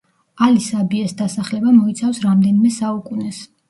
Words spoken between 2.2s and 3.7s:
რამდენიმე საუკუნეს.